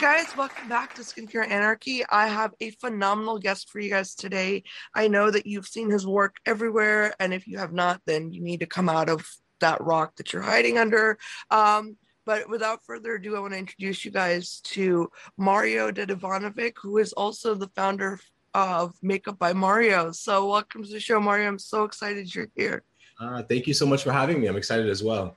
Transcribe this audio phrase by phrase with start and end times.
[0.00, 2.02] Guys, welcome back to Skincare Anarchy.
[2.08, 4.62] I have a phenomenal guest for you guys today.
[4.94, 8.40] I know that you've seen his work everywhere, and if you have not, then you
[8.40, 9.28] need to come out of
[9.60, 11.18] that rock that you're hiding under.
[11.50, 16.96] Um, but without further ado, I want to introduce you guys to Mario Dedivanovic, who
[16.96, 18.18] is also the founder
[18.54, 20.12] of Makeup by Mario.
[20.12, 21.46] So, welcome to the show, Mario.
[21.46, 22.84] I'm so excited you're here.
[23.20, 24.46] Uh, thank you so much for having me.
[24.46, 25.36] I'm excited as well.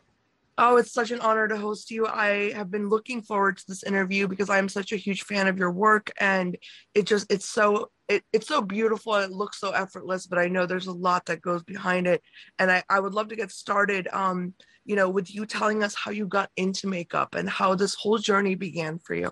[0.58, 2.06] Oh, it's such an honor to host you.
[2.06, 5.58] I have been looking forward to this interview because I'm such a huge fan of
[5.58, 6.58] your work and
[6.94, 10.66] it just it's so it, it's so beautiful it looks so effortless, but I know
[10.66, 12.22] there's a lot that goes behind it.
[12.60, 14.54] And I, I would love to get started um,
[14.86, 18.18] you know, with you telling us how you got into makeup and how this whole
[18.18, 19.32] journey began for you.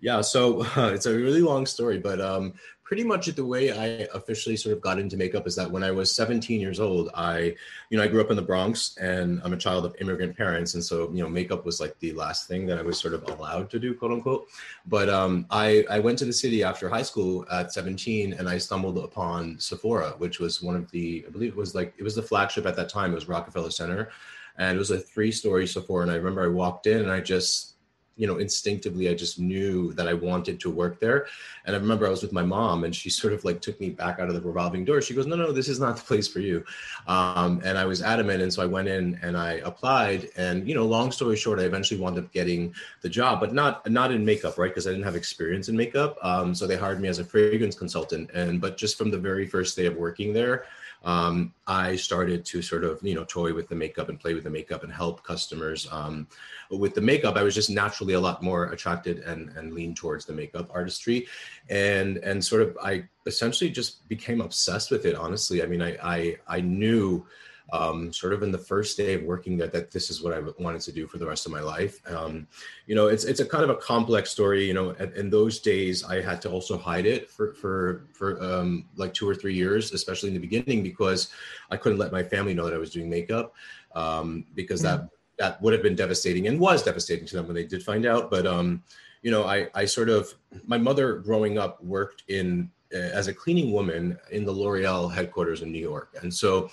[0.00, 4.06] Yeah, so uh, it's a really long story, but um, pretty much the way I
[4.14, 7.54] officially sort of got into makeup is that when I was 17 years old, I,
[7.88, 10.74] you know, I grew up in the Bronx and I'm a child of immigrant parents.
[10.74, 13.22] And so, you know, makeup was like the last thing that I was sort of
[13.24, 14.48] allowed to do, quote unquote.
[14.86, 18.58] But um, I, I went to the city after high school at 17 and I
[18.58, 22.14] stumbled upon Sephora, which was one of the, I believe it was like, it was
[22.14, 23.12] the flagship at that time.
[23.12, 24.10] It was Rockefeller Center.
[24.58, 26.02] And it was a three story Sephora.
[26.02, 27.73] And I remember I walked in and I just,
[28.16, 31.26] you know instinctively i just knew that i wanted to work there.
[31.64, 33.90] And i remember i was with my mom and she sort of like took me
[33.90, 35.00] back out of the revolving door.
[35.02, 36.64] She goes no no this is not the place for you.
[37.06, 40.28] Um, and i was adamant and so i went in and i applied.
[40.36, 43.88] And you know long story short i eventually wound up getting the job but not
[43.90, 44.70] not in makeup right?
[44.70, 46.16] Because i didn't have experience in makeup.
[46.22, 48.30] Um, so they hired me as a fragrance consultant.
[48.32, 50.64] And but just from the very first day of working there
[51.04, 54.44] um, I started to sort of, you know, toy with the makeup and play with
[54.44, 56.26] the makeup and help customers um,
[56.70, 57.36] with the makeup.
[57.36, 61.26] I was just naturally a lot more attracted and, and lean towards the makeup artistry.
[61.68, 65.14] And, and sort of, I essentially just became obsessed with it.
[65.14, 65.62] Honestly.
[65.62, 67.26] I mean, I, I, I knew,
[67.72, 70.40] um, sort of in the first day of working that that this is what I
[70.58, 72.00] wanted to do for the rest of my life.
[72.10, 72.46] Um,
[72.86, 74.66] you know, it's it's a kind of a complex story.
[74.66, 78.86] You know, in those days, I had to also hide it for for for um,
[78.96, 81.30] like two or three years, especially in the beginning, because
[81.70, 83.54] I couldn't let my family know that I was doing makeup
[83.94, 85.08] um, because that mm.
[85.38, 88.30] that would have been devastating and was devastating to them when they did find out.
[88.30, 88.82] But um,
[89.22, 90.34] you know, I I sort of
[90.66, 95.62] my mother growing up worked in uh, as a cleaning woman in the L'Oreal headquarters
[95.62, 96.70] in New York, and so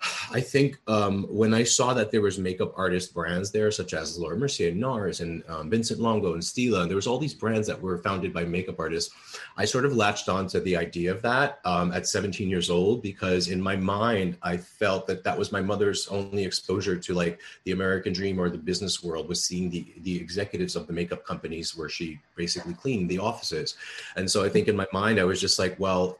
[0.32, 4.18] I think um, when I saw that there was makeup artist brands there, such as
[4.18, 7.66] Laura Mercier, NARS, and um, Vincent Longo, and Stila, and there was all these brands
[7.66, 9.14] that were founded by makeup artists.
[9.56, 13.02] I sort of latched on to the idea of that um, at 17 years old
[13.02, 17.40] because in my mind I felt that that was my mother's only exposure to like
[17.64, 21.24] the American dream or the business world was seeing the the executives of the makeup
[21.24, 23.76] companies where she basically cleaned the offices,
[24.16, 26.18] and so I think in my mind I was just like, well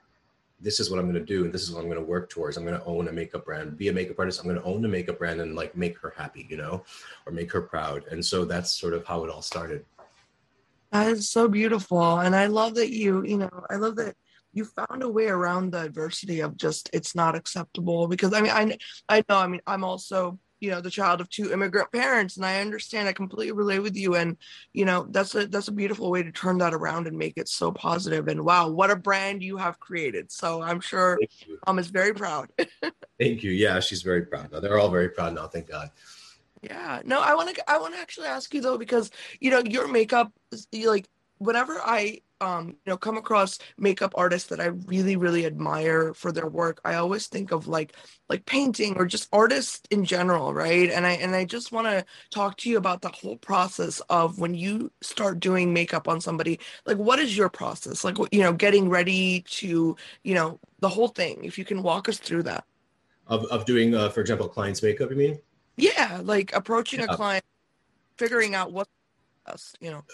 [0.61, 2.29] this is what I'm going to do and this is what I'm going to work
[2.29, 2.57] towards.
[2.57, 4.41] I'm going to own a makeup brand, be a makeup artist.
[4.41, 6.85] I'm going to own a makeup brand and like make her happy, you know,
[7.27, 8.05] or make her proud.
[8.11, 9.85] And so that's sort of how it all started.
[10.93, 12.19] That is so beautiful.
[12.19, 14.17] And I love that you, you know, I love that
[14.53, 18.51] you found a way around the adversity of just it's not acceptable because I mean
[18.51, 18.77] I
[19.09, 22.45] I know I mean I'm also you know the child of two immigrant parents and
[22.47, 24.37] i understand i completely relate with you and
[24.73, 27.49] you know that's a that's a beautiful way to turn that around and make it
[27.49, 30.31] so positive and wow what a brand you have created.
[30.31, 31.19] So i'm sure
[31.67, 32.49] mom is very proud.
[33.19, 33.51] Thank you.
[33.51, 34.53] Yeah she's very proud.
[34.53, 35.91] Now they're all very proud now thank god.
[36.63, 37.01] Yeah.
[37.05, 39.11] No i want to i want to actually ask you though because
[39.41, 41.09] you know your makeup is like
[41.41, 46.33] whenever i um, you know, come across makeup artists that I really, really admire for
[46.33, 47.95] their work, I always think of like
[48.29, 50.91] like painting or just artists in general, right?
[50.91, 54.39] And I and I just want to talk to you about the whole process of
[54.39, 56.59] when you start doing makeup on somebody.
[56.87, 58.05] Like, what is your process?
[58.05, 61.45] Like, you know, getting ready to, you know, the whole thing.
[61.45, 62.65] If you can walk us through that.
[63.27, 65.11] Of of doing, uh, for example, client's makeup.
[65.11, 65.39] You mean?
[65.77, 67.07] Yeah, like approaching yeah.
[67.11, 67.45] a client,
[68.17, 68.89] figuring out what,
[69.81, 70.05] you know.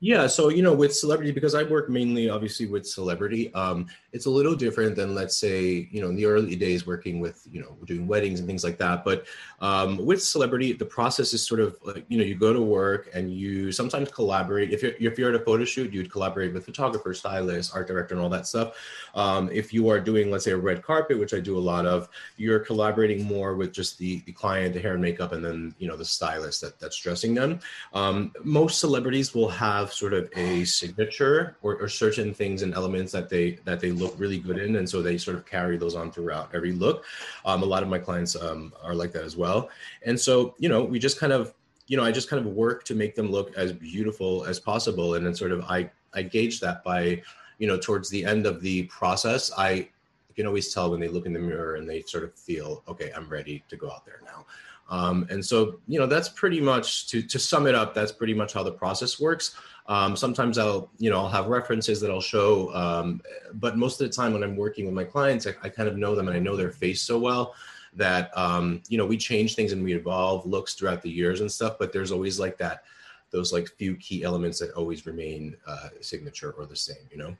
[0.00, 4.26] Yeah, so you know, with celebrity, because I work mainly, obviously, with celebrity, um, it's
[4.26, 7.62] a little different than, let's say, you know, in the early days working with, you
[7.62, 9.04] know, doing weddings and things like that.
[9.06, 9.24] But
[9.60, 13.08] um, with celebrity, the process is sort of like, you know, you go to work
[13.14, 14.70] and you sometimes collaborate.
[14.70, 18.14] If you're if you're at a photo shoot, you'd collaborate with photographer, stylist, art director,
[18.14, 18.76] and all that stuff.
[19.14, 21.86] Um, if you are doing, let's say, a red carpet, which I do a lot
[21.86, 25.74] of, you're collaborating more with just the the client, the hair and makeup, and then
[25.78, 27.60] you know the stylist that that's dressing them.
[27.94, 32.74] Um, most celebrities will have have sort of a signature or, or, certain things and
[32.74, 34.76] elements that they that they look really good in.
[34.76, 37.04] And so they sort of carry those on throughout every look.
[37.44, 39.70] Um, a lot of my clients um, are like that as well.
[40.04, 41.54] And so you know we just kind of
[41.86, 45.14] you know i just kind of work to make them look as beautiful as possible.
[45.14, 47.22] And then sort of i i gauge that by
[47.58, 49.88] you know towards the end of the process i
[50.34, 53.10] can always tell when they look in the mirror and they sort of feel okay
[53.16, 54.44] i'm ready to go out there now
[54.88, 57.94] Um, and so, you know, that's pretty much to to sum it up.
[57.94, 59.56] That's pretty much how the process works.
[59.88, 63.22] Um, sometimes I'll, you know, I'll have references that I'll show, um,
[63.54, 65.96] but most of the time when I'm working with my clients, I, I, kind of
[65.96, 67.54] know them and I know their face so well
[67.94, 71.50] that, um, you know, we change things and we evolve looks throughout the years and
[71.50, 71.76] stuff.
[71.78, 72.82] But there's always like that,
[73.30, 77.36] those like few key elements that always remain uh, signature or the same, you know.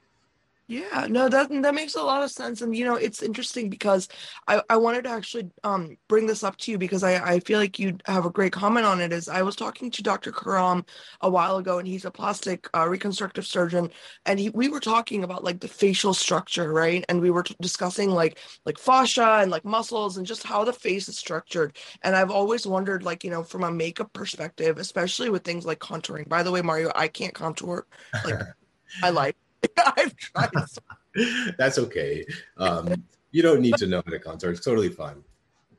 [0.69, 2.61] Yeah, no, that that makes a lot of sense.
[2.61, 4.09] And you know, it's interesting because
[4.49, 7.57] I, I wanted to actually um bring this up to you because I, I feel
[7.57, 9.13] like you have a great comment on it.
[9.13, 10.33] Is I was talking to Dr.
[10.33, 10.85] Karam
[11.21, 13.89] a while ago and he's a plastic uh, reconstructive surgeon
[14.25, 17.05] and he we were talking about like the facial structure, right?
[17.07, 20.73] And we were t- discussing like like fascia and like muscles and just how the
[20.73, 21.77] face is structured.
[22.01, 25.79] And I've always wondered, like, you know, from a makeup perspective, especially with things like
[25.79, 26.27] contouring.
[26.27, 27.85] By the way, Mario, I can't contour
[28.23, 28.35] like
[29.03, 29.37] I like
[29.97, 30.51] I've tried.
[30.67, 30.81] So-
[31.57, 32.25] That's okay.
[32.57, 34.51] Um, you don't need to know how to contour.
[34.51, 35.23] It's totally fine.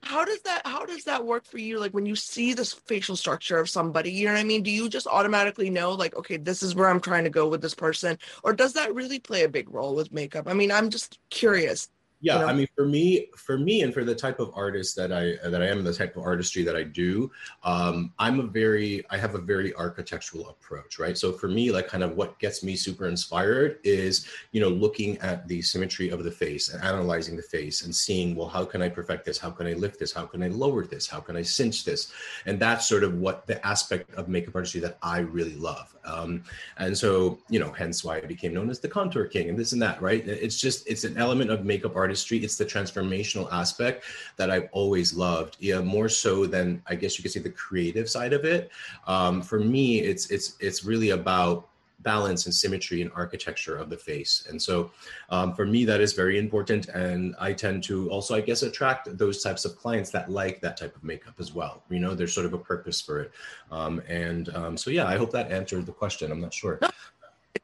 [0.02, 1.78] How does that how does that work for you?
[1.80, 4.62] Like when you see this facial structure of somebody, you know what I mean?
[4.62, 7.60] Do you just automatically know like, okay, this is where I'm trying to go with
[7.62, 8.16] this person?
[8.44, 10.46] Or does that really play a big role with makeup?
[10.48, 11.88] I mean, I'm just curious
[12.20, 12.46] yeah you know?
[12.46, 15.62] i mean for me for me and for the type of artist that i that
[15.62, 17.30] i am the type of artistry that i do
[17.64, 21.16] um, i'm a very i have a very architectural approach right?
[21.16, 25.18] So for me like kind of what gets me super inspired is you know looking
[25.18, 28.82] at the symmetry of the face and analyzing the face and seeing well how can
[28.82, 29.38] i perfect this?
[29.38, 30.12] How can i lift this?
[30.12, 31.06] How can i lower this?
[31.06, 32.12] How can i cinch this?
[32.46, 35.94] And that's sort of what the aspect of makeup artistry that i really love.
[36.04, 36.42] Um,
[36.78, 39.72] and so you know hence why i became known as the contour king and this
[39.72, 40.26] and that right?
[40.26, 42.38] It's just it's an element of makeup art artistry.
[42.38, 44.04] It's the transformational aspect
[44.38, 45.56] that I've always loved.
[45.60, 48.70] Yeah, more so than I guess you could say the creative side of it.
[49.06, 51.68] Um, for me, it's it's it's really about
[52.00, 54.46] balance and symmetry and architecture of the face.
[54.48, 54.90] And so
[55.30, 56.88] um, for me, that is very important.
[56.88, 60.76] And I tend to also, I guess, attract those types of clients that like that
[60.76, 61.82] type of makeup as well.
[61.90, 63.32] You know, there's sort of a purpose for it.
[63.72, 66.30] Um, and um, so, yeah, I hope that answered the question.
[66.30, 66.78] I'm not sure.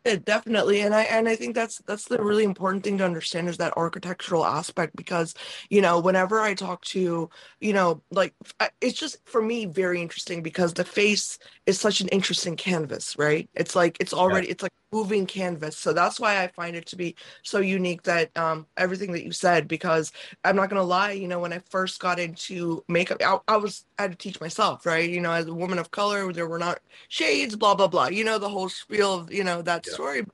[0.05, 3.49] It definitely, and I and I think that's that's the really important thing to understand
[3.49, 5.33] is that architectural aspect because
[5.71, 7.31] you know whenever I talk to
[7.61, 8.35] you know like
[8.83, 13.49] it's just for me very interesting because the face is such an interesting canvas, right?
[13.55, 14.53] It's like it's already yeah.
[14.53, 18.37] it's like moving canvas, so that's why I find it to be so unique that
[18.37, 20.13] um everything that you said because
[20.45, 23.87] I'm not gonna lie, you know when I first got into makeup, I, I was
[23.99, 25.09] I had to teach myself, right?
[25.09, 28.23] You know as a woman of color, there were not shades, blah blah blah, you
[28.25, 30.27] know the whole spiel of you know that's Yeah story.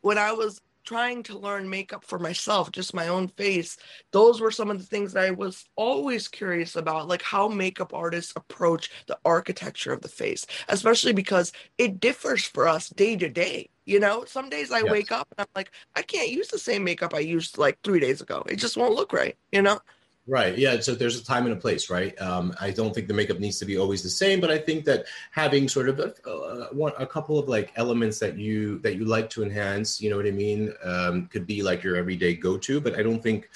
[0.00, 3.76] When I was trying to learn makeup for myself, just my own face,
[4.10, 7.92] those were some of the things that I was always curious about, like how makeup
[7.92, 13.28] artists approach the architecture of the face, especially because it differs for us day to
[13.28, 13.68] day.
[13.84, 14.90] You know, some days I yes.
[14.90, 18.00] wake up and I'm like, I can't use the same makeup I used like three
[18.00, 18.42] days ago.
[18.48, 19.80] It just won't look right, you know?
[20.28, 20.58] Right.
[20.58, 20.80] Yeah.
[20.80, 22.20] So there's a time and a place, right?
[22.20, 24.84] Um, I don't think the makeup needs to be always the same, but I think
[24.84, 29.06] that having sort of a, one, a couple of like elements that you that you
[29.06, 32.78] like to enhance, you know what I mean, um, could be like your everyday go-to.
[32.78, 33.48] But I don't think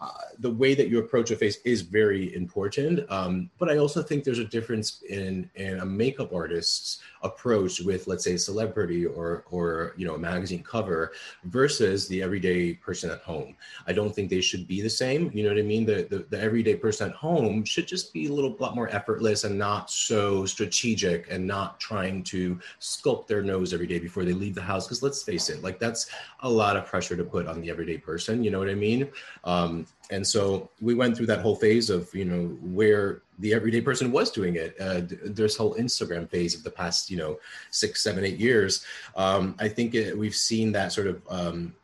[0.00, 3.10] uh, the way that you approach a face is very important.
[3.10, 8.06] Um, but I also think there's a difference in in a makeup artist's approach with,
[8.06, 11.10] let's say, a celebrity or or you know a magazine cover
[11.44, 13.56] versus the everyday person at home.
[13.88, 15.32] I don't think they should be the same.
[15.34, 15.84] You know what I mean?
[15.84, 19.42] The the, the everyday person at home should just be a little lot more effortless
[19.42, 24.32] and not so strategic and not trying to sculpt their nose every day before they
[24.32, 24.86] leave the house.
[24.86, 26.08] Because let's face it, like that's
[26.40, 28.44] a lot of pressure to put on the everyday person.
[28.44, 29.08] You know what I mean?
[29.42, 33.80] Um, and so we went through that whole phase of you know where the everyday
[33.80, 37.38] person was doing it uh, this whole instagram phase of the past you know
[37.70, 38.84] six seven eight years
[39.16, 41.74] um, i think it, we've seen that sort of um,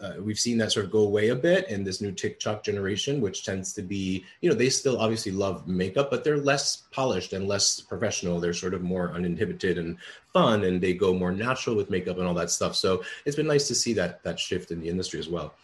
[0.00, 3.20] uh, we've seen that sort of go away a bit in this new TikTok generation,
[3.20, 7.32] which tends to be, you know, they still obviously love makeup, but they're less polished
[7.32, 8.38] and less professional.
[8.38, 9.96] They're sort of more uninhibited and
[10.32, 12.76] fun, and they go more natural with makeup and all that stuff.
[12.76, 15.54] So it's been nice to see that that shift in the industry as well.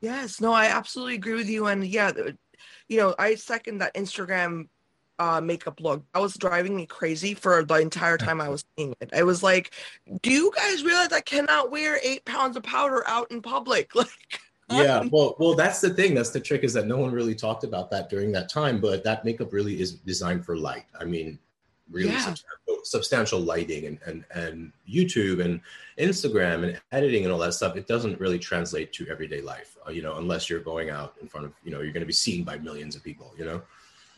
[0.00, 1.66] Yes, no, I absolutely agree with you.
[1.66, 2.12] And yeah,
[2.88, 4.68] you know, I second that Instagram
[5.18, 6.04] uh, makeup look.
[6.14, 9.10] That was driving me crazy for the entire time I was seeing it.
[9.12, 9.74] I was like,
[10.22, 13.90] do you guys realize I cannot wear eight pounds of powder out in public?
[14.70, 16.14] Like, yeah, well, well, that's the thing.
[16.14, 19.02] That's the trick is that no one really talked about that during that time, but
[19.02, 20.84] that makeup really is designed for light.
[21.00, 21.38] I mean,
[21.90, 22.20] really yeah.
[22.20, 25.60] substantial, substantial lighting and, and and YouTube and
[25.98, 29.90] Instagram and editing and all that stuff, it doesn't really translate to everyday life, uh,
[29.90, 32.12] you know, unless you're going out in front of, you know, you're going to be
[32.12, 33.62] seen by millions of people, you know.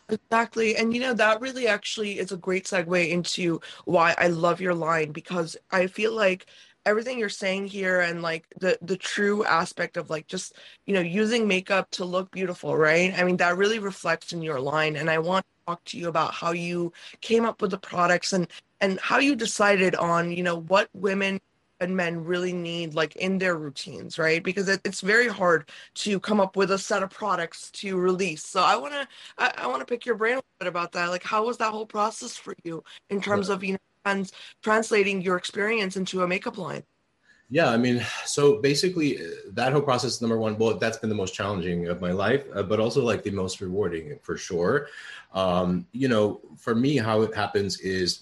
[0.08, 0.76] Exactly.
[0.76, 4.74] And you know, that really actually is a great segue into why I love your
[4.74, 6.46] line because I feel like
[6.86, 11.00] everything you're saying here and like the the true aspect of like just you know
[11.00, 15.10] using makeup to look beautiful right i mean that really reflects in your line and
[15.10, 18.46] i want talk to you about how you came up with the products and
[18.80, 21.40] and how you decided on you know what women
[21.80, 24.42] and men really need like in their routines right?
[24.42, 28.44] Because it, it's very hard to come up with a set of products to release.
[28.44, 29.08] So i want to
[29.38, 31.10] i, I want to pick your brain a bit about that.
[31.10, 35.22] Like how was that whole process for you in terms of you know trans- translating
[35.22, 36.82] your experience into a makeup line
[37.50, 41.16] yeah, I mean, so basically, uh, that whole process, number one, well, that's been the
[41.16, 44.87] most challenging of my life, uh, but also like the most rewarding for sure.
[45.35, 48.21] Um, you know, for me, how it happens is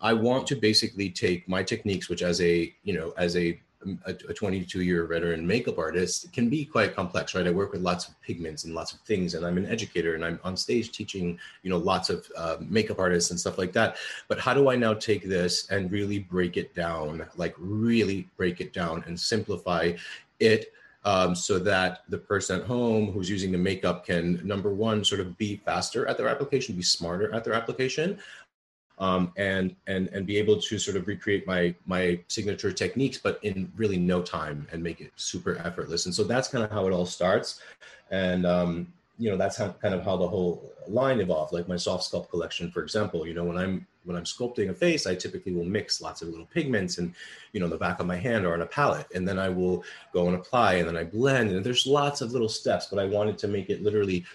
[0.00, 3.60] I want to basically take my techniques, which as a, you know, as a
[4.04, 7.46] a, 22 year veteran makeup artist can be quite complex, right?
[7.46, 10.24] I work with lots of pigments and lots of things, and I'm an educator and
[10.24, 13.96] I'm on stage teaching, you know, lots of uh, makeup artists and stuff like that.
[14.28, 18.60] But how do I now take this and really break it down, like really break
[18.60, 19.92] it down and simplify
[20.38, 20.72] it?
[21.02, 25.22] Um, so that the person at home who's using the makeup can number one sort
[25.22, 28.18] of be faster at their application be smarter at their application
[29.00, 33.40] um, and and and be able to sort of recreate my my signature techniques, but
[33.42, 36.04] in really no time and make it super effortless.
[36.04, 37.60] And so that's kind of how it all starts,
[38.10, 41.52] and um, you know that's how kind of how the whole line evolved.
[41.52, 43.26] Like my soft sculpt collection, for example.
[43.26, 46.28] You know when I'm when I'm sculpting a face, I typically will mix lots of
[46.28, 47.14] little pigments and
[47.52, 49.82] you know the back of my hand or on a palette, and then I will
[50.12, 52.88] go and apply, and then I blend, and there's lots of little steps.
[52.90, 54.26] But I wanted to make it literally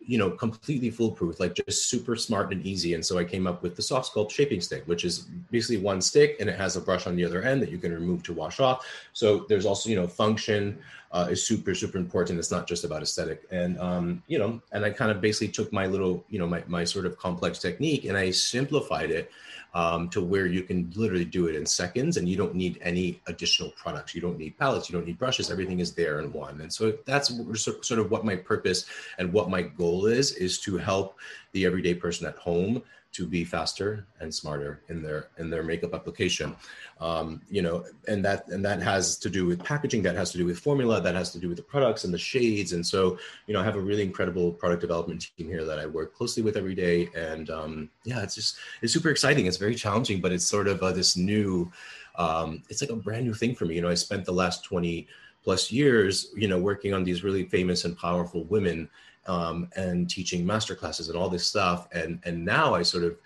[0.00, 2.94] you know, completely foolproof, like just super smart and easy.
[2.94, 6.00] And so I came up with the soft sculpt shaping stick, which is basically one
[6.00, 8.32] stick and it has a brush on the other end that you can remove to
[8.32, 8.86] wash off.
[9.12, 10.78] So there's also, you know, function
[11.10, 12.38] uh, is super, super important.
[12.38, 13.46] It's not just about aesthetic.
[13.50, 16.62] And, um, you know, and I kind of basically took my little, you know, my,
[16.68, 19.30] my sort of complex technique and I simplified it
[19.74, 23.20] um, to where you can literally do it in seconds and you don't need any
[23.26, 24.14] additional products.
[24.14, 26.60] You don't need palettes, you don't need brushes, everything is there in one.
[26.60, 28.86] And so that's sort of what my purpose
[29.18, 31.18] and what my goal is, is to help
[31.52, 32.82] the everyday person at home
[33.16, 36.54] to be faster and smarter in their in their makeup application.
[37.00, 40.38] Um, you know and that and that has to do with packaging that has to
[40.38, 42.72] do with formula that has to do with the products and the shades.
[42.72, 45.86] And so you know i have a really incredible product development team here that i
[45.86, 47.08] work closely with every day.
[47.16, 49.46] And um, yeah it's just it's super exciting.
[49.46, 51.70] It's very challenging but it's sort of uh, this new
[52.16, 53.76] um, it's like a brand new thing for me.
[53.76, 55.08] You know i spent the last 20
[55.42, 58.90] plus years you know working on these really famous and powerful women
[59.26, 61.88] um, and teaching master classes and all this stuff.
[61.92, 63.18] And and now I sort of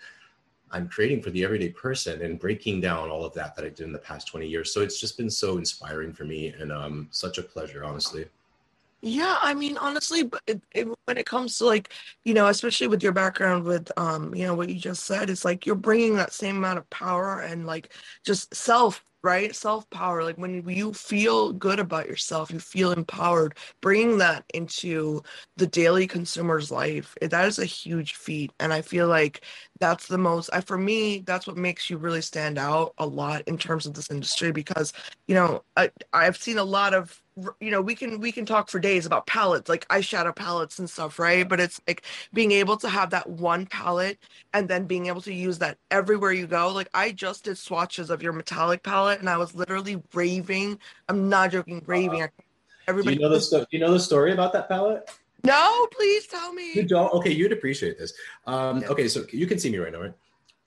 [0.71, 3.81] I'm creating for the everyday person and breaking down all of that that I did
[3.81, 4.73] in the past 20 years.
[4.73, 8.25] So it's just been so inspiring for me and um, such a pleasure, honestly.
[9.03, 11.91] Yeah, I mean, honestly, but it, it, when it comes to like,
[12.23, 15.43] you know, especially with your background with, um, you know, what you just said, it's
[15.43, 17.93] like you're bringing that same amount of power and like
[18.25, 19.55] just self right?
[19.55, 20.23] Self power.
[20.23, 23.55] Like when you feel good about yourself, you feel empowered.
[23.79, 25.21] Bringing that into
[25.57, 28.51] the daily consumer's life, eh, that is a huge feat.
[28.59, 29.41] And I feel like
[29.79, 33.43] that's the most, I, for me, that's what makes you really stand out a lot
[33.47, 34.91] in terms of this industry because,
[35.27, 37.20] you know, I, I've seen a lot of
[37.59, 40.89] you know we can we can talk for days about palettes like eyeshadow palettes and
[40.89, 41.47] stuff right?
[41.47, 44.19] But it's like being able to have that one palette
[44.53, 46.69] and then being able to use that everywhere you go.
[46.69, 50.79] Like i just did swatches of your metallic palette and i was literally raving.
[51.07, 52.23] I'm not joking raving.
[52.23, 52.27] Uh,
[52.87, 55.09] everybody do you know the sto- do you know the story about that palette?
[55.43, 56.73] No please tell me.
[56.73, 57.11] You don't?
[57.13, 58.13] Okay you'd appreciate this.
[58.45, 60.13] Um okay so you can see me right now right?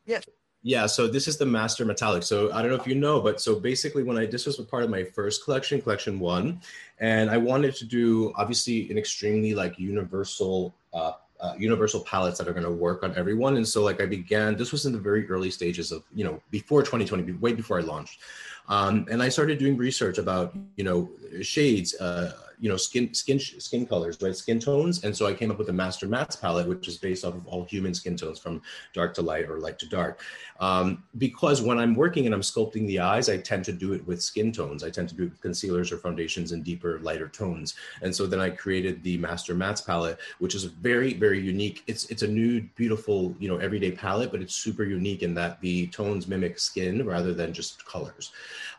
[0.06, 0.24] Yes
[0.66, 2.22] yeah, so this is the master metallic.
[2.22, 4.82] So I don't know if you know, but so basically when I this was part
[4.82, 6.58] of my first collection, collection one,
[6.98, 12.48] and I wanted to do obviously an extremely like universal uh, uh, universal palettes that
[12.48, 13.56] are going to work on everyone.
[13.56, 16.40] And so like I began, this was in the very early stages of, you know,
[16.50, 18.20] before 2020, way before I launched.
[18.66, 21.10] Um, and I started doing research about, you know,
[21.42, 24.34] shades, uh, you know, skin, skin, skin colors, right?
[24.34, 25.04] Skin tones.
[25.04, 27.46] And so I came up with the master mattes palette, which is based off of
[27.46, 30.20] all human skin tones from dark to light or light to dark.
[30.60, 34.06] Um, because when I'm working and I'm sculpting the eyes, I tend to do it
[34.06, 34.84] with skin tones.
[34.84, 37.74] I tend to do it with concealers or foundations in deeper, lighter tones.
[38.02, 41.82] And so then I created the master mattes palette, which is very, very unique.
[41.86, 45.60] It's, it's a nude, beautiful, you know, everyday palette, but it's super unique in that
[45.60, 48.32] the tones mimic skin rather than just colors.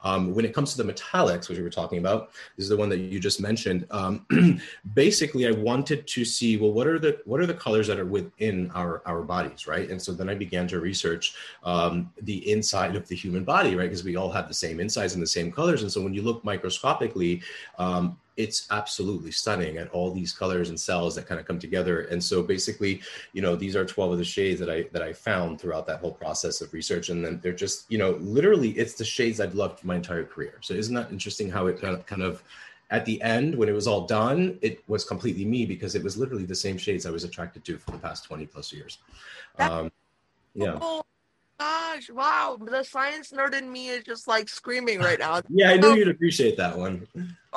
[0.04, 2.78] Um, when it comes to the metallics, which we were talking about, this is the
[2.78, 3.65] one that you just mentioned.
[3.92, 4.26] Um,
[4.94, 8.06] basically, I wanted to see well, what are the what are the colors that are
[8.06, 9.90] within our our bodies, right?
[9.90, 13.90] And so then I began to research um, the inside of the human body, right?
[13.90, 15.82] Because we all have the same insides and the same colors.
[15.82, 17.42] And so when you look microscopically,
[17.78, 22.02] um, it's absolutely stunning at all these colors and cells that kind of come together.
[22.02, 23.02] And so basically,
[23.34, 26.00] you know, these are 12 of the shades that I that I found throughout that
[26.00, 27.10] whole process of research.
[27.10, 30.56] And then they're just, you know, literally it's the shades I've loved my entire career.
[30.62, 32.44] So isn't that interesting how it kind of kind of
[32.92, 36.18] at the end when it was all done it was completely me because it was
[36.18, 39.00] literally the same shades i was attracted to for the past 20 plus years
[39.60, 39.92] um,
[40.54, 41.04] yeah Oh
[41.58, 42.58] gosh, wow.
[42.60, 45.42] The science nerd in me is just like screaming right now.
[45.50, 47.08] yeah i knew you'd appreciate that one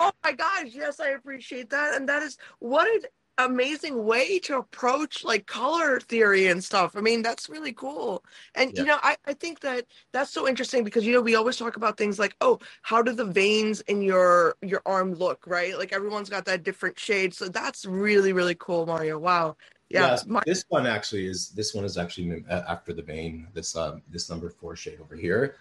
[0.01, 1.97] Oh my gosh, yes, I appreciate that.
[1.97, 3.03] And that is what an
[3.39, 6.97] amazing way to approach like color theory and stuff.
[6.97, 8.25] I mean, that's really cool.
[8.55, 8.83] And Yeah.
[8.83, 11.77] you know, I, I think that that's so interesting because you know, we always talk
[11.77, 15.79] about things like, oh, how do the veins in your your arm look, right?
[15.79, 17.35] Like everyone's got that different shade.
[17.35, 19.19] So that's really, really cool, Mario.
[19.19, 19.57] Wow.
[19.91, 20.19] Yeah.
[20.27, 23.49] My- this one actually is this one is actually uh, after the vein.
[23.55, 25.57] This um this number four shade over here.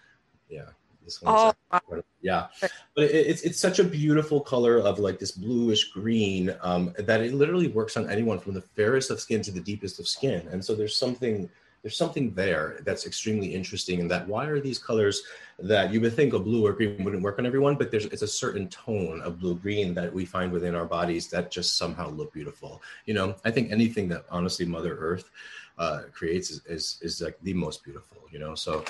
[0.50, 0.70] Yeah,
[1.08, 1.34] this one.
[1.34, 2.46] oh, actually- yeah,
[2.94, 7.20] but it, it's it's such a beautiful color of like this bluish green um, that
[7.20, 10.46] it literally works on anyone from the fairest of skin to the deepest of skin.
[10.50, 11.48] And so there's something
[11.82, 14.00] there's something there that's extremely interesting.
[14.00, 15.22] And that why are these colors
[15.60, 18.22] that you would think a blue or green wouldn't work on everyone, but there's it's
[18.22, 22.10] a certain tone of blue green that we find within our bodies that just somehow
[22.10, 25.30] look beautiful you know i think anything that honestly mother earth
[25.78, 28.84] uh, creates is, is is like the most beautiful you know so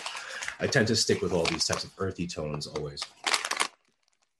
[0.60, 3.02] i tend to stick with all these types of earthy tones always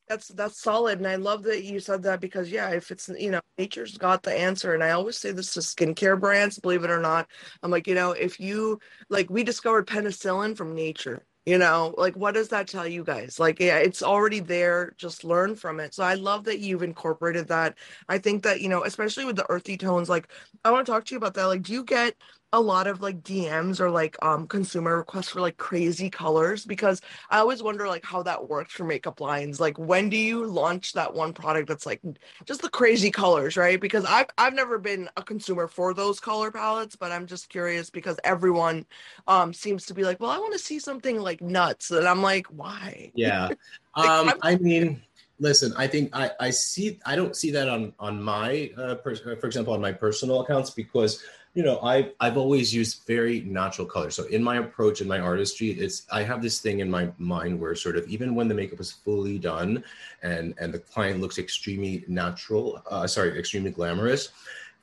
[0.08, 3.30] That's that's solid, and I love that you said that because yeah, if it's you
[3.30, 6.90] know nature's got the answer, and I always say this to skincare brands, believe it
[6.90, 7.28] or not,
[7.62, 12.16] I'm like you know if you like we discovered penicillin from nature, you know like
[12.16, 13.38] what does that tell you guys?
[13.38, 15.92] Like yeah, it's already there, just learn from it.
[15.92, 17.76] So I love that you've incorporated that.
[18.08, 20.28] I think that you know especially with the earthy tones, like
[20.64, 21.44] I want to talk to you about that.
[21.52, 22.14] Like, do you get
[22.52, 27.02] a lot of like DMs or like um consumer requests for like crazy colors because
[27.30, 29.60] I always wonder like how that works for makeup lines.
[29.60, 32.00] Like when do you launch that one product that's like
[32.46, 33.80] just the crazy colors, right?
[33.80, 37.90] Because I've I've never been a consumer for those color palettes, but I'm just curious
[37.90, 38.86] because everyone
[39.26, 42.22] um seems to be like, well, I want to see something like nuts, and I'm
[42.22, 43.12] like, why?
[43.14, 43.50] yeah
[43.94, 45.00] um i mean
[45.40, 49.20] listen i think i i see i don't see that on on my uh pers-
[49.20, 51.22] for example on my personal accounts because
[51.58, 54.14] you know i i've always used very natural colors.
[54.14, 57.58] So in my approach in my artistry it's i have this thing in my mind
[57.60, 59.82] where sort of even when the makeup is fully done
[60.22, 64.28] and and the client looks extremely natural uh sorry extremely glamorous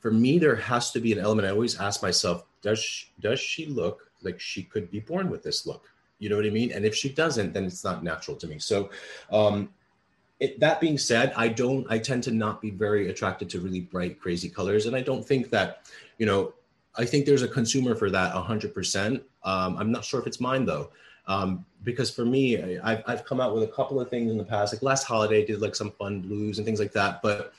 [0.00, 1.48] for me there has to be an element.
[1.48, 5.42] I always ask myself does she, does she look like she could be born with
[5.42, 5.88] this look?
[6.18, 6.72] You know what i mean?
[6.72, 8.58] And if she doesn't then it's not natural to me.
[8.58, 8.90] So
[9.32, 9.70] um
[10.40, 13.80] it, that being said i don't i tend to not be very attracted to really
[13.80, 14.84] bright crazy colors.
[14.84, 15.68] And i don't think that
[16.18, 16.52] you know
[16.98, 20.64] i think there's a consumer for that 100% um, i'm not sure if it's mine
[20.64, 20.90] though.
[21.28, 24.38] Um, because for me I, I've, I've come out with a couple of things in
[24.38, 24.72] the past.
[24.72, 27.20] Like last holiday I did like some fun blues and things like that.
[27.20, 27.52] But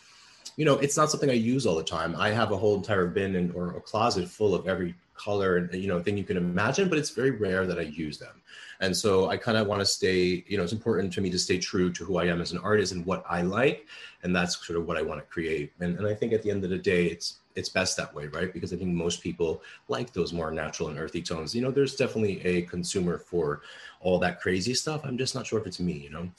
[0.56, 2.16] you know it's not something i use all the time.
[2.16, 5.74] I have a whole entire bin and, or a closet full of every color and
[5.74, 8.42] you know thing you can imagine but it's very rare that i use them
[8.80, 11.40] and so i kind of want to stay you know it's important to me to
[11.40, 13.88] stay true to who i am as an artist and what i like
[14.24, 15.72] and that's sort of what i want to create.
[15.80, 18.28] And, and i think at the end of the day it's it's best that way
[18.28, 18.54] right?
[18.54, 21.56] Because i think most people like those more natural and earthy tones.
[21.56, 23.62] You know there's definitely a consumer for
[24.00, 25.02] all that crazy stuff.
[25.04, 26.30] I'm just not sure if it's me you know?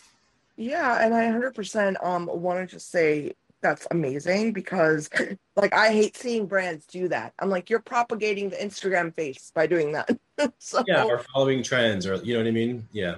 [0.57, 5.09] Yeah, and I 100% um want to just say that's amazing because
[5.57, 7.35] like I hate seeing brands do that.
[7.39, 10.11] I'm like you're propagating the Instagram face by doing that.
[10.59, 13.17] so yeah or following trends or you know what i mean yeah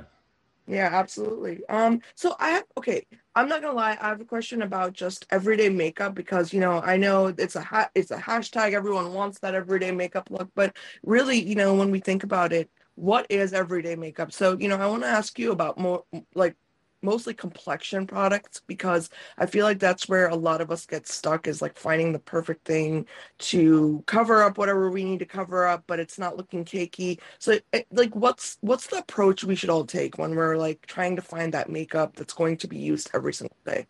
[0.70, 1.66] yeah, absolutely.
[1.68, 4.92] Um so I have okay, I'm not going to lie, I have a question about
[4.92, 9.12] just everyday makeup because you know, I know it's a ha- it's a hashtag everyone
[9.12, 13.26] wants that everyday makeup look, but really, you know, when we think about it, what
[13.30, 14.30] is everyday makeup?
[14.30, 16.04] So, you know, I want to ask you about more
[16.36, 16.56] like
[17.02, 21.46] mostly complexion products because I feel like that's where a lot of us get stuck
[21.46, 23.06] is like finding the perfect thing
[23.38, 27.20] to cover up whatever we need to cover up, but it's not looking cakey.
[27.38, 27.58] So
[27.90, 31.54] like what's what's the approach we should all take when we're like trying to find
[31.54, 33.86] that makeup that's going to be used every single day?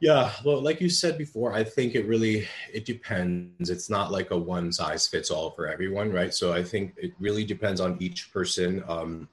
[0.00, 3.68] Yeah, well, like you said before, I think it really it depends.
[3.68, 6.32] It's not like a one size fits all for everyone, right?
[6.32, 8.84] So I think it really depends on each person.
[8.86, 9.28] Um,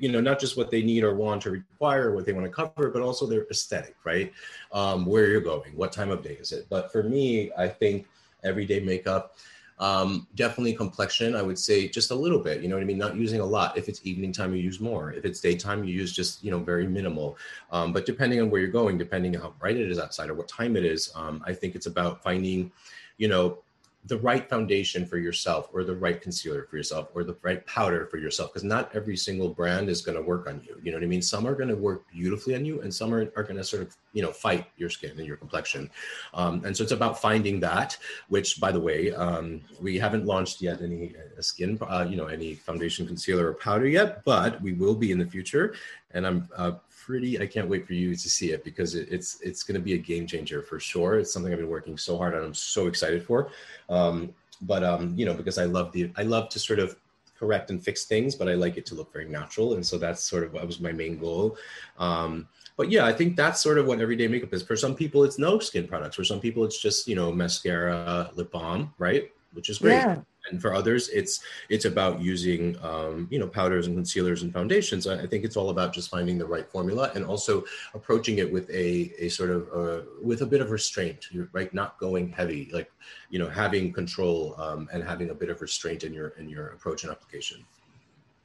[0.00, 2.52] you know, not just what they need or want or require, what they want to
[2.52, 4.32] cover, but also their aesthetic, right?
[4.72, 6.66] Um, where you're going, what time of day is it?
[6.68, 8.06] But for me, I think
[8.44, 9.36] everyday makeup,
[9.78, 11.36] um, definitely complexion.
[11.36, 12.62] I would say just a little bit.
[12.62, 12.98] You know what I mean?
[12.98, 13.76] Not using a lot.
[13.76, 15.12] If it's evening time, you use more.
[15.12, 17.36] If it's daytime, you use just you know very minimal.
[17.70, 20.34] Um, but depending on where you're going, depending on how bright it is outside or
[20.34, 22.72] what time it is, um, I think it's about finding,
[23.18, 23.58] you know,
[24.06, 28.06] the right foundation for yourself or the right concealer for yourself or the right powder
[28.06, 30.98] for yourself because not every single brand is going to work on you you know
[30.98, 31.22] what i mean?
[31.22, 33.82] Some are going to work beautifully on you and some are, are going to sort
[33.82, 35.90] of you know fight your skin and your complexion.
[36.34, 37.96] Um, and so it's about finding that
[38.28, 42.26] which by the way um, we haven't launched yet any uh, skin uh, you know
[42.26, 45.74] any foundation concealer or powder yet but we will be in the future.
[46.12, 46.72] And i'm uh,
[47.06, 47.40] pretty.
[47.40, 49.94] I can't wait for you to see it because it, it's it's going to be
[49.94, 51.18] a game changer for sure.
[51.20, 53.50] It's something i've been working so hard on i'm so excited for.
[53.88, 56.96] Um, but um, you know because i love the i love to sort of
[57.38, 59.74] correct and fix things but i like it to look very natural.
[59.74, 61.56] And so that's sort of what was my main goal.
[61.98, 64.62] Um, but yeah i think that's sort of what everyday makeup is.
[64.62, 66.16] For some people it's no skin products.
[66.16, 69.30] For some people it's just you know mascara lip balm right?
[69.52, 69.94] Which is great.
[69.94, 74.52] Yeah and for others it's it's about using um, you know powders and concealers and
[74.52, 75.06] foundations.
[75.06, 78.68] I think it's all about just finding the right formula and also approaching it with
[78.70, 81.26] a, a sort of uh, with a bit of restraint.
[81.52, 82.90] Right not going heavy like
[83.30, 86.68] you know having control um, and having a bit of restraint in your in your
[86.68, 87.64] approach and application.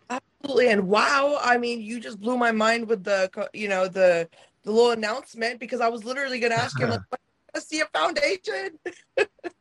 [0.10, 4.28] Absolutely and wow i mean you just blew my mind with the you know the
[4.64, 8.78] the little announcement because i was literally going to ask him like see a foundation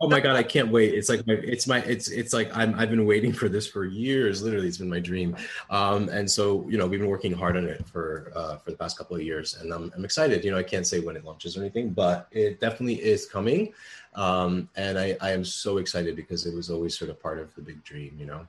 [0.00, 0.94] oh my god i can't wait.
[0.94, 3.84] It's like my it's my it's it's like i'm i've been waiting for this for
[3.84, 4.42] years.
[4.42, 5.36] Literally it's been my dream.
[5.70, 8.76] Um and so you know we've been working hard on it for uh for the
[8.76, 9.56] past couple of years.
[9.60, 10.44] And i'm, I'm excited.
[10.44, 13.72] You know i can't say when it launches or anything but it definitely is coming.
[14.14, 17.54] Um and i i am so excited because it was always sort of part of
[17.54, 18.46] the big dream you know?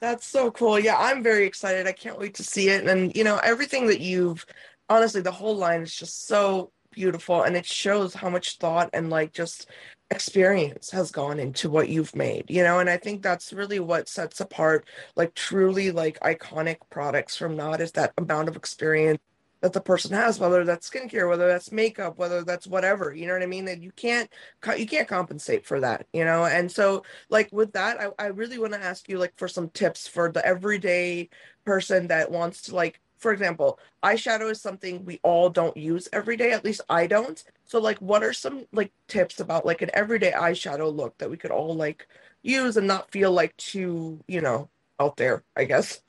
[0.00, 0.78] That's so cool.
[0.78, 1.86] Yeah i'm very excited.
[1.86, 2.86] I can't wait to see it.
[2.86, 4.44] And you know everything that you've
[4.88, 7.42] honestly the whole line is just so beautiful.
[7.42, 9.68] And it shows how much thought and like just
[10.10, 14.08] experience has gone into what you've made you know and i think that's really what
[14.08, 19.20] sets apart like truly like iconic products from not is that amount of experience
[19.60, 23.32] that the person has whether that's skincare whether that's makeup whether that's whatever you know
[23.32, 23.64] what i mean?
[23.64, 24.30] That you can't
[24.76, 26.44] you can't compensate for that you know?
[26.44, 29.68] And so like with that i, I really want to ask you like for some
[29.70, 31.28] tips for the everyday
[31.64, 36.36] person that wants to like for example, eyeshadow is something we all don't use every
[36.36, 36.52] day.
[36.52, 37.42] At least I don't.
[37.64, 41.36] So, like, what are some like tips about like an everyday eyeshadow look that we
[41.36, 42.08] could all like
[42.42, 45.44] use and not feel like too, you know, out there?
[45.56, 46.00] I guess.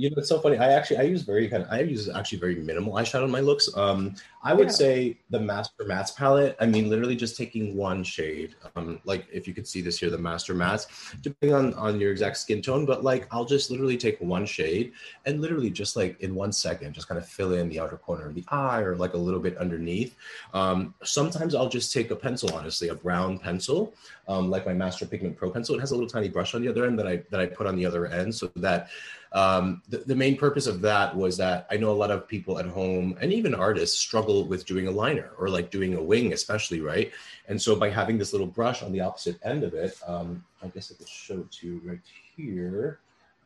[0.00, 0.56] You know, it's so funny.
[0.56, 3.40] I actually I use very kind of I use actually very minimal eyeshadow in my
[3.40, 3.68] looks.
[3.76, 4.72] Um, I would yeah.
[4.72, 6.56] say the Master Mattes palette.
[6.58, 8.54] I mean, literally just taking one shade.
[8.76, 10.86] Um, like if you could see this here, the Master Mattes,
[11.20, 12.86] depending on on your exact skin tone.
[12.86, 14.92] But like, I'll just literally take one shade
[15.26, 18.26] and literally just like in one second, just kind of fill in the outer corner
[18.26, 20.16] of the eye or like a little bit underneath.
[20.54, 23.92] Um, sometimes I'll just take a pencil, honestly, a brown pencil,
[24.28, 25.74] um, like my Master Pigment Pro pencil.
[25.74, 27.66] It has a little tiny brush on the other end that I that I put
[27.66, 28.88] on the other end so that
[29.32, 32.58] um, the, the main purpose of that was that I know a lot of people
[32.58, 36.32] at home and even artists struggle with doing a liner or like doing a wing,
[36.32, 37.12] especially, right?
[37.48, 40.68] And so by having this little brush on the opposite end of it, um, I
[40.68, 42.00] guess I could show it to you right
[42.36, 42.98] here.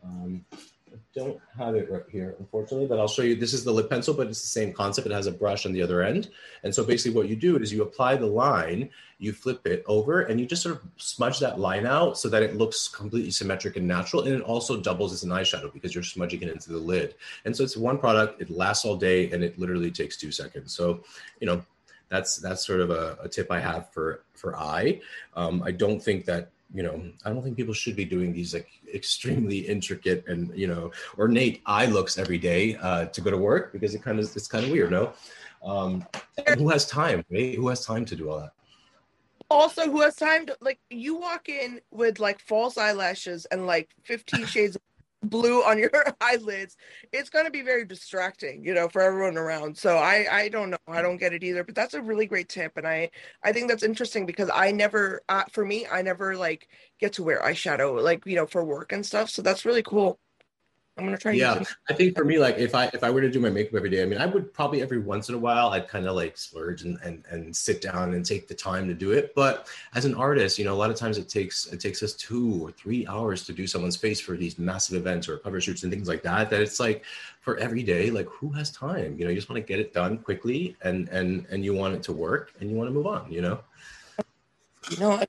[0.02, 0.44] Um,
[1.14, 3.36] don't have it right here, unfortunately, but I'll show you.
[3.36, 5.06] This is the lip pencil, but it's the same concept.
[5.06, 6.30] It has a brush on the other end.
[6.62, 10.22] And so basically what you do is you apply the line, you flip it over,
[10.22, 13.76] and you just sort of smudge that line out so that it looks completely symmetric
[13.76, 14.22] and natural.
[14.22, 17.14] And it also doubles as an eyeshadow because you're smudging it into the lid.
[17.44, 20.74] And so it's one product, it lasts all day, and it literally takes two seconds.
[20.74, 21.04] So,
[21.40, 21.62] you know,
[22.08, 25.00] that's that's sort of a, a tip I have for for eye.
[25.34, 28.52] Um, I don't think that you know i don't think people should be doing these
[28.52, 33.38] like extremely intricate and you know ornate eye looks every day uh, to go to
[33.38, 35.12] work because it kind of it's kind of weird no?
[35.64, 36.04] Um
[36.58, 37.54] who has time right?
[37.54, 38.52] Who has time to do all that?
[39.50, 43.90] Also who has time to like you walk in with like false eyelashes and like
[44.02, 44.82] 15 shades of
[45.24, 46.76] blue on your eyelids
[47.12, 49.76] it's going to be very distracting you know for everyone around.
[49.76, 52.48] So i i don't know i don't get it either but that's a really great
[52.48, 53.10] tip and i
[53.42, 56.68] i think that's interesting because i never uh, for me i never like
[57.00, 60.18] get to wear eyeshadow like you know for work and stuff so that's really cool
[60.96, 61.32] I'm gonna try.
[61.32, 63.74] Yeah, I think for me, like if I if I were to do my makeup
[63.74, 66.14] every day, I mean, I would probably every once in a while I'd kind of
[66.14, 69.34] like splurge and, and and sit down and take the time to do it.
[69.34, 72.12] But as an artist, you know, a lot of times it takes it takes us
[72.12, 75.82] two or three hours to do someone's face for these massive events or cover shoots
[75.82, 76.48] and things like that.
[76.48, 77.04] That it's like
[77.40, 79.18] for every day, like who has time?
[79.18, 81.96] You know, you just want to get it done quickly and and and you want
[81.96, 83.32] it to work and you want to move on.
[83.32, 83.60] You know.
[84.90, 85.24] You know,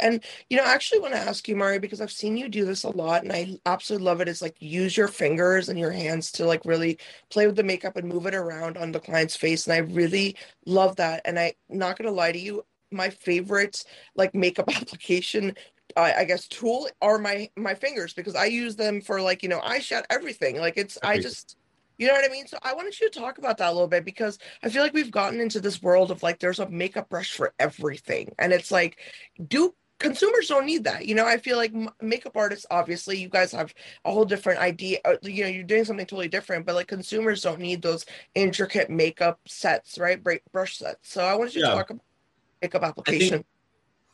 [0.00, 2.64] and you know, I actually want to ask you, Mari, because I've seen you do
[2.64, 4.28] this a lot, and I absolutely love it.
[4.28, 6.98] Is like use your fingers and your hands to like really
[7.30, 10.36] play with the makeup and move it around on the client's face, and I really
[10.66, 11.22] love that.
[11.24, 13.84] And I'm not gonna lie to you, my favorite
[14.16, 15.54] like makeup application
[15.96, 19.60] I guess tool are my my fingers because I use them for like you know
[19.60, 21.56] eyeshadow everything like it's I just
[21.98, 22.46] You know what I mean?
[22.46, 24.94] So I wanted you to talk about that a little bit because I feel like
[24.94, 28.32] we've gotten into this world of like there's a makeup brush for everything.
[28.38, 28.98] And it's like,
[29.48, 31.06] do consumers don't need that.
[31.06, 34.98] You know, I feel like makeup artists, obviously, you guys have a whole different idea.
[35.04, 38.90] Uh, you know, you're doing something totally different, but like consumers don't need those intricate
[38.90, 40.22] makeup sets, right?
[40.52, 41.12] Brush sets.
[41.12, 41.70] So I wanted you yeah.
[41.70, 42.02] to talk about
[42.62, 43.44] makeup application.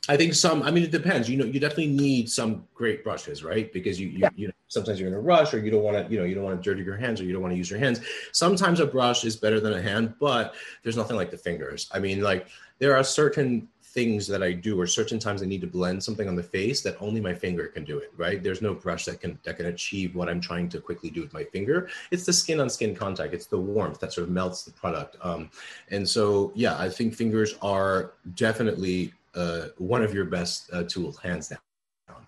[0.09, 0.63] I think some.
[0.63, 1.31] I mean, it depends.
[1.31, 3.73] You know, you definitely need some great brushes, right?
[3.73, 4.29] Because you, you, yeah.
[4.37, 6.35] you know, sometimes you're in a rush, or you don't want to, you know, you
[6.35, 8.01] don't want to dirty your hands, or you don't want to use your hands.
[8.33, 11.89] Sometimes a brush is better than a hand, but there's nothing like the fingers.
[11.93, 15.61] I mean, like there are certain things that I do, or certain times I need
[15.61, 18.43] to blend something on the face that only my finger can do it, right?
[18.43, 21.33] There's no brush that can that can achieve what I'm trying to quickly do with
[21.33, 21.89] my finger.
[22.11, 23.33] It's the skin on skin contact.
[23.33, 25.17] It's the warmth that sort of melts the product.
[25.23, 25.49] Um,
[25.91, 31.19] and so, yeah, I think fingers are definitely uh, one of your best uh, tools,
[31.19, 31.59] hands down,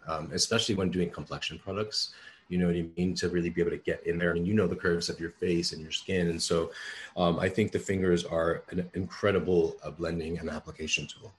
[0.09, 2.15] um, especially when doing complexion products.
[2.49, 3.15] You know what I mean?
[3.17, 4.31] To really be able to get in there.
[4.31, 6.29] I mean, you know the curves of your face and your skin.
[6.29, 6.71] And so
[7.17, 11.33] um, I think the fingers are an incredible uh, blending and application tool.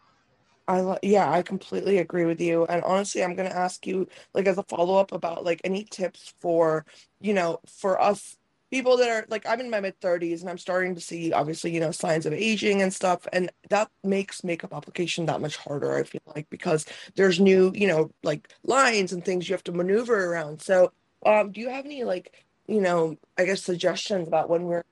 [0.67, 2.65] I lo- yeah, I completely agree with you.
[2.65, 6.33] And honestly, I'm gonna ask you like as a follow up about like any tips
[6.41, 6.85] for
[7.21, 8.35] you know for us
[8.71, 11.71] people that are like I'm in my mid 30s and I'm starting to see obviously
[11.71, 15.95] you know signs of aging and stuff and that makes makeup application that much harder
[15.95, 19.71] I feel like because there's new you know like lines and things you have to
[19.71, 20.61] maneuver around.
[20.61, 20.91] So
[21.25, 24.83] um do you have any like you know I guess suggestions about when we're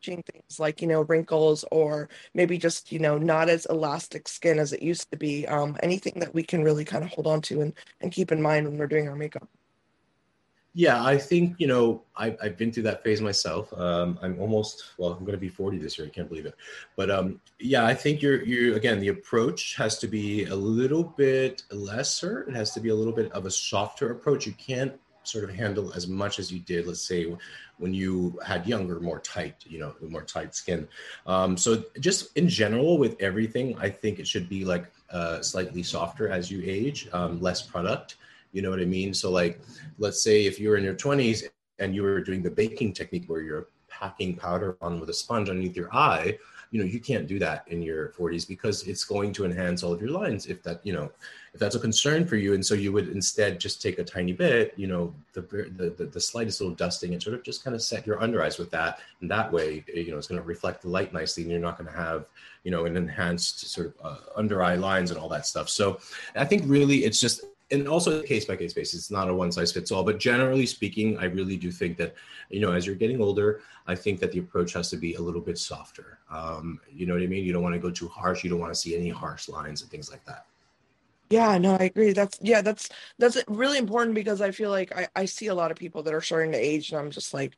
[0.00, 4.58] changing things like you know wrinkles or maybe just you know not as elastic skin
[4.58, 5.46] as it used to be?
[5.46, 8.42] Um anything that we can really kind of hold on to and and keep in
[8.42, 9.48] mind when we're doing our makeup
[10.74, 13.72] yeah, I think you know I, I've been through that phase myself.
[13.74, 16.06] Um, I'm almost well, I'm going to be 40 this year.
[16.06, 16.54] I can't believe it,
[16.96, 18.98] but um, yeah, I think you're you're again.
[19.00, 22.42] The approach has to be a little bit lesser.
[22.48, 24.46] It has to be a little bit of a softer approach.
[24.46, 27.32] You can't sort of handle as much as you did, let's say,
[27.78, 30.88] when you had younger, more tight, you know, more tight skin.
[31.26, 35.82] Um, so just in general, with everything, I think it should be like uh, slightly
[35.82, 38.16] softer as you age, um, less product.
[38.52, 39.14] You know what I mean?
[39.14, 39.60] So like,
[39.98, 41.44] let's say if you're in your 20s
[41.78, 45.48] and you were doing the baking technique where you're packing powder on with a sponge
[45.48, 46.38] underneath your eye,
[46.72, 49.92] you know, you can't do that in your 40s because it's going to enhance all
[49.92, 51.12] of your lines if that, you know,
[51.52, 52.54] if that's a concern for you.
[52.54, 56.06] And so you would instead just take a tiny bit, you know, the the, the,
[56.06, 58.70] the slightest little dusting and sort of just kind of set your under eyes with
[58.70, 59.00] that.
[59.20, 61.76] And that way, you know, it's going to reflect the light nicely and you're not
[61.76, 62.24] going to have,
[62.64, 65.68] you know, an enhanced sort of uh, under eye lines and all that stuff.
[65.68, 65.98] So
[66.34, 69.00] I think really it's just and also case by case basis.
[69.00, 72.14] It's not a one size fits all, but generally speaking, I really do think that,
[72.50, 75.20] you know, as you're getting older, I think that the approach has to be a
[75.20, 76.18] little bit softer.
[76.30, 77.44] Um, you know what I mean?
[77.44, 78.44] You don't want to go too harsh.
[78.44, 80.46] You don't want to see any harsh lines and things like that.
[81.30, 82.12] Yeah, no, I agree.
[82.12, 85.70] That's yeah, that's that's really important because I feel like I, I see a lot
[85.70, 87.56] of people that are starting to age and I'm just like,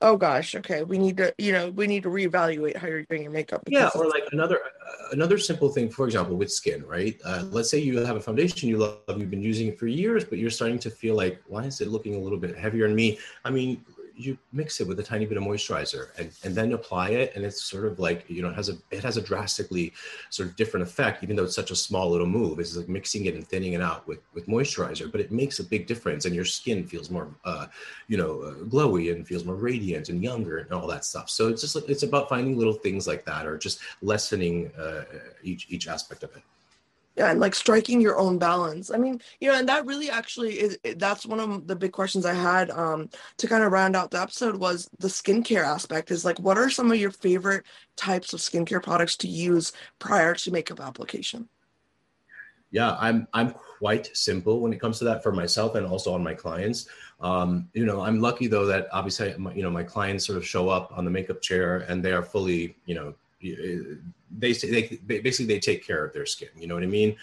[0.00, 3.22] oh gosh okay we need to you know we need to reevaluate how you're doing
[3.22, 7.20] your makeup yeah or like another uh, another simple thing for example with skin right?
[7.24, 10.24] Uh, let's say you have a foundation you love you've been using it for years
[10.24, 12.94] but you're starting to feel like why is it looking a little bit heavier on
[12.94, 13.18] me?
[13.44, 13.84] I mean
[14.18, 17.44] you mix it with a tiny bit of moisturizer and, and then apply it and
[17.44, 19.92] it's sort of like you know it has a it has a drastically
[20.30, 22.58] sort of different effect even though it's such a small little move.
[22.58, 25.64] It's like mixing it and thinning it out with with moisturizer but it makes a
[25.64, 27.66] big difference and your skin feels more uh,
[28.08, 31.30] you know uh, glowy and feels more radiant and younger and all that stuff.
[31.30, 35.04] So it's just it's about finding little things like that or just lessening uh,
[35.42, 36.42] each each aspect of it
[37.18, 38.90] yeah and like striking your own balance.
[38.90, 42.24] I mean you know and that really actually is that's one of the big questions
[42.24, 46.24] i had um to kind of round out the episode was the skincare aspect is
[46.24, 47.64] like what are some of your favorite
[47.96, 51.48] types of skincare products to use prior to makeup application?
[52.70, 56.22] Yeah i'm i'm quite simple when it comes to that for myself and also on
[56.22, 56.88] my clients.
[57.20, 60.68] Um, you know i'm lucky though that obviously you know my clients sort of show
[60.68, 65.60] up on the makeup chair and they are fully you know they they basically they
[65.60, 66.48] take care of their skin.
[66.56, 67.16] You know what I mean?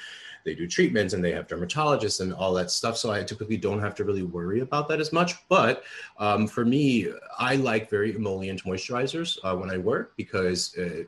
[0.46, 2.98] They do treatments and they have dermatologists and all that stuff.
[2.98, 5.34] So I typically don't have to really worry about that as much.
[5.50, 5.84] But
[6.20, 7.08] um, for me,
[7.40, 11.04] I like very emollient moisturizers uh, when I work because uh,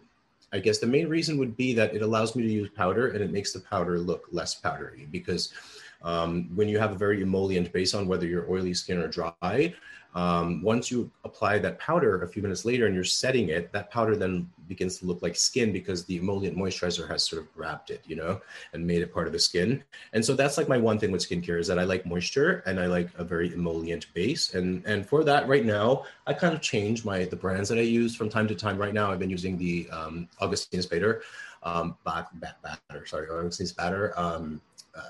[0.52, 3.24] I guess the main reason would be that it allows me to use powder and
[3.24, 5.54] it makes the powder look less powdery because
[6.04, 9.74] um, when you have a very emollient base on whether you're oily skin or dry,
[10.18, 13.92] um, once you apply that powder a few minutes later and you're setting it, that
[13.92, 17.92] powder then begins to look like skin because the emollient moisturizer has sort of wrapped
[17.92, 18.42] it, you know,
[18.74, 19.84] and made it part of the skin.
[20.14, 22.80] And so that's like my one thing with skincare is that I like moisture and
[22.80, 24.56] I like a very emollient base.
[24.56, 27.82] And and for that, right now, I kind of change my the brands that I
[27.82, 28.80] use from time to time.
[28.80, 31.22] Right now, I've been using the um, Augustinus Bader
[31.62, 34.18] um, batter, sorry, Augustinus Bader.
[34.18, 34.62] Um,
[34.96, 35.02] uh,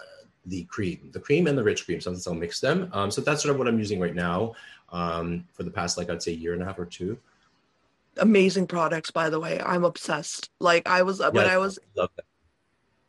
[0.48, 2.02] the cream, the cream and the rich cream.
[2.02, 2.90] Sometimes I'll mix them.
[2.94, 4.56] Um, so that's sort of what I'm using right now.
[4.92, 7.18] um, for the past like I'd say year and a half or two.
[8.18, 9.60] Amazing products, by the way.
[9.60, 10.50] I'm obsessed.
[10.60, 11.78] Like I was yeah, when I was,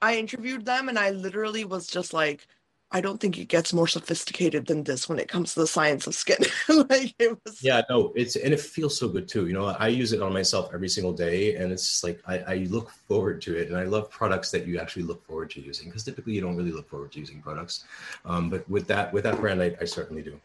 [0.02, 2.46] I interviewed them, and I literally was just like,
[2.90, 6.06] I don't think it gets more sophisticated than this when it comes to the science
[6.06, 6.38] of skin.
[6.68, 7.62] like it was.
[7.62, 9.46] Yeah, no, it's and it feels so good too.
[9.46, 12.38] You know, I use it on myself every single day, and it's just like I,
[12.38, 15.60] I look forward to it, and I love products that you actually look forward to
[15.60, 17.84] using because typically you don't really look forward to using products,
[18.24, 20.40] um, but with that with that brand, I, I certainly do.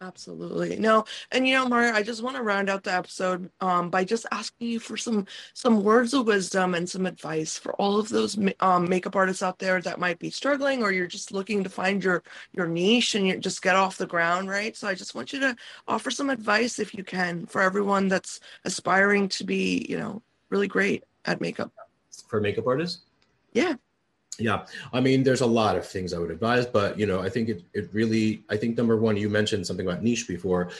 [0.00, 0.76] Absolutely.
[0.76, 4.04] No, and you know, Mario, I just want to round out the episode um, by
[4.04, 8.08] just asking you for some some words of wisdom and some advice for all of
[8.08, 11.70] those um, makeup artists out there that might be struggling, or you're just looking to
[11.70, 14.76] find your your niche and you just get off the ground, right?
[14.76, 18.40] So I just want you to offer some advice, if you can, for everyone that's
[18.64, 21.72] aspiring to be, you know, really great at makeup.
[22.28, 23.02] For makeup artists.
[23.52, 23.74] Yeah
[24.38, 27.28] yeah i mean there's a lot of things i would advise but you know i
[27.28, 30.70] think it, it really i think number one you mentioned something about niche before.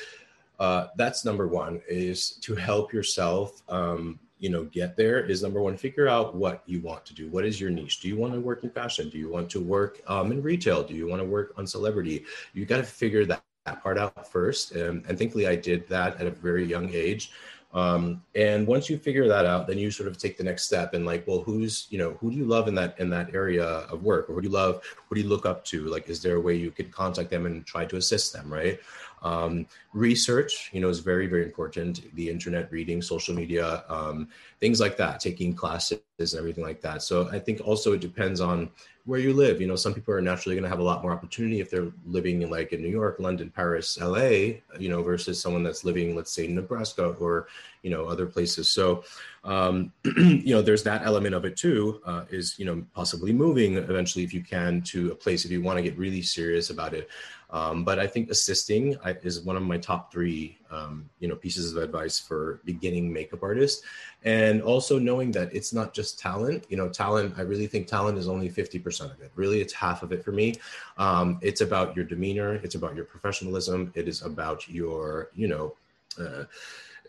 [0.61, 5.61] Uh, that's number one is to help yourself um, you know get there is number
[5.61, 7.29] one figure out what you want to do.
[7.29, 8.01] What is your niche?
[8.01, 9.09] Do you want to work in fashion?
[9.09, 10.85] Do you want to work um, in retail?
[10.85, 12.25] Do you want to work on celebrity?
[12.53, 16.21] You got to figure that, that part out first and, and thankfully i did that
[16.21, 17.33] at a very young age
[17.75, 20.95] um, and once you figure that out, then you sort of take the next step
[20.95, 23.65] and like, well, who's, you know, who do you love in that, in that area
[23.65, 25.87] of work or who do you love, who do you look up to?
[25.87, 28.53] Like, is there a way you could contact them and try to assist them?
[28.53, 28.79] Right.
[29.25, 32.15] Um, research, you know, is very, very important.
[32.15, 34.29] The internet, reading, social media, um,
[34.61, 37.03] things like that, taking classes and everything like that.
[37.03, 38.71] So I think also it depends on
[39.07, 39.61] where you live.
[39.61, 41.93] You know, some people are naturally going to have a lot more opportunity if they're
[42.07, 46.17] living in like in New York, London, Paris, LA, you know, versus someone that's living,
[46.17, 47.49] let's say, in Nebraska or,
[47.83, 48.69] you know, other places.
[48.69, 49.05] So,
[49.45, 53.77] um, you know, there's that element of it too, uh, is, you know, possibly moving
[53.77, 56.95] eventually if you can to a place if you want to get really serious about
[56.95, 57.11] it.
[57.55, 61.71] Um, but I think assisting is one of my top three, um, you know, pieces
[61.73, 63.87] of advice for beginning makeup artists,
[64.25, 66.67] and also knowing that it's not just talent.
[66.69, 67.35] You know, talent.
[67.39, 69.31] I really think talent is only fifty percent of it.
[69.37, 70.57] Really, it's half of it for me.
[70.99, 72.57] Um, it's about your demeanor.
[72.65, 73.93] It's about your professionalism.
[73.95, 75.75] It is about your, you know.
[76.19, 76.45] Uh,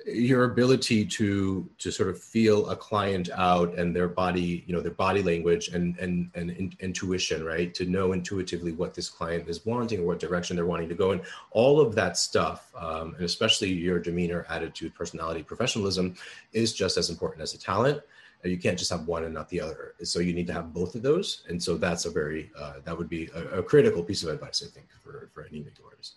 [0.06, 4.80] your ability to to sort of feel a client out and their body you know
[4.80, 7.74] their body language and and and in, intuition right?
[7.74, 11.12] To know intuitively what this client is wanting or what direction they're wanting to go
[11.12, 11.22] in.
[11.52, 16.15] All of that stuff um, and especially your demeanor attitude personality professionalism
[16.54, 18.02] is just as important as a talent.
[18.44, 19.96] You can't just have one and not the other.
[20.04, 21.46] So you need to have both of those.
[21.50, 24.62] And so that's a very uh, that would be a, a, critical piece of advice
[24.63, 26.15] i think for for any makeup artist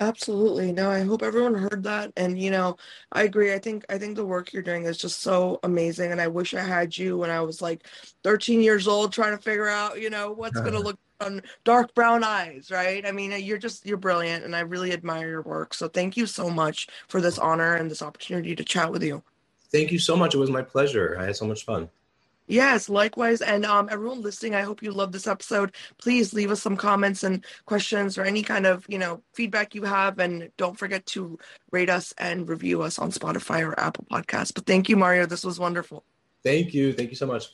[0.00, 0.72] Absolutely.
[0.72, 2.12] No, I hope everyone heard that.
[2.16, 2.76] And you know,
[3.12, 3.54] I agree.
[3.54, 6.12] I think I think the work you're doing is just so amazing.
[6.12, 7.86] And I wish I had you when I was like
[8.24, 12.24] 13 years old trying to figure out, you know, what's gonna look on dark brown
[12.24, 13.06] eyes, right?
[13.06, 15.74] I mean, you're just you're brilliant and I really admire your work.
[15.74, 19.22] So thank you so much for this honor and this opportunity to chat with you.
[19.72, 20.34] Thank you so much.
[20.34, 21.16] It was my pleasure.
[21.18, 21.90] I had so much fun.
[22.50, 23.40] Yes, likewise.
[23.40, 25.74] And um, everyone listening, I hope you love this episode.
[25.98, 29.84] Please leave us some comments and questions or any kind of, you know, feedback you
[29.84, 30.18] have.
[30.18, 31.38] And don't forget to
[31.70, 34.52] rate us and review us on Spotify or Apple Podcasts.
[34.52, 35.26] But thank you, Mario.
[35.26, 36.04] This was wonderful.
[36.42, 36.92] Thank you.
[36.92, 37.50] Thank you so much.